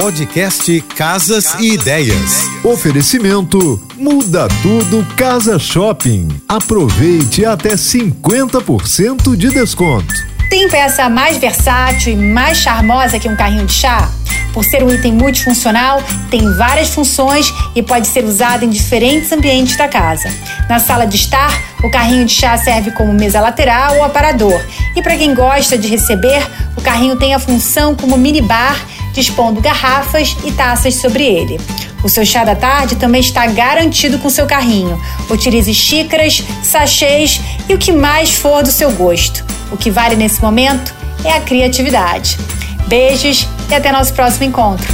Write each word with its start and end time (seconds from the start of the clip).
Podcast 0.00 0.80
Casas, 0.94 1.44
Casas 1.44 1.60
e, 1.60 1.74
ideias. 1.74 2.14
e 2.14 2.14
Ideias. 2.14 2.64
Oferecimento 2.64 3.82
Muda 3.96 4.46
Tudo 4.62 5.04
Casa 5.16 5.58
Shopping. 5.58 6.28
Aproveite 6.48 7.44
até 7.44 7.70
50% 7.70 9.34
de 9.34 9.50
desconto. 9.50 10.14
Tem 10.48 10.68
peça 10.68 11.08
mais 11.08 11.36
versátil 11.38 12.12
e 12.12 12.16
mais 12.16 12.58
charmosa 12.58 13.18
que 13.18 13.28
um 13.28 13.34
carrinho 13.34 13.66
de 13.66 13.72
chá? 13.72 14.08
Por 14.52 14.64
ser 14.64 14.84
um 14.84 14.94
item 14.94 15.14
multifuncional, 15.14 16.00
tem 16.30 16.48
várias 16.56 16.90
funções 16.90 17.52
e 17.74 17.82
pode 17.82 18.06
ser 18.06 18.24
usado 18.24 18.64
em 18.64 18.70
diferentes 18.70 19.32
ambientes 19.32 19.76
da 19.76 19.88
casa. 19.88 20.32
Na 20.68 20.78
sala 20.78 21.06
de 21.06 21.16
estar, 21.16 21.50
o 21.82 21.90
carrinho 21.90 22.24
de 22.24 22.32
chá 22.32 22.56
serve 22.56 22.92
como 22.92 23.12
mesa 23.12 23.40
lateral 23.40 23.96
ou 23.96 24.04
aparador. 24.04 24.64
E 24.96 25.02
para 25.02 25.16
quem 25.16 25.34
gosta 25.34 25.76
de 25.76 25.88
receber, 25.88 26.44
o 26.76 26.80
carrinho 26.80 27.16
tem 27.16 27.34
a 27.34 27.38
função 27.38 27.94
como 27.94 28.16
minibar, 28.16 28.76
dispondo 29.18 29.60
garrafas 29.60 30.36
e 30.44 30.52
taças 30.52 30.94
sobre 30.94 31.24
ele. 31.24 31.58
O 32.02 32.08
seu 32.08 32.24
chá 32.24 32.44
da 32.44 32.54
tarde 32.54 32.96
também 32.96 33.20
está 33.20 33.46
garantido 33.46 34.18
com 34.18 34.30
seu 34.30 34.46
carrinho. 34.46 35.00
Utilize 35.28 35.74
xícaras, 35.74 36.44
sachês 36.62 37.40
e 37.68 37.74
o 37.74 37.78
que 37.78 37.90
mais 37.90 38.34
for 38.34 38.62
do 38.62 38.70
seu 38.70 38.92
gosto. 38.92 39.44
O 39.72 39.76
que 39.76 39.90
vale 39.90 40.14
nesse 40.14 40.40
momento 40.40 40.94
é 41.24 41.32
a 41.32 41.40
criatividade. 41.40 42.38
Beijos 42.86 43.48
e 43.68 43.74
até 43.74 43.90
nosso 43.90 44.14
próximo 44.14 44.44
encontro. 44.44 44.86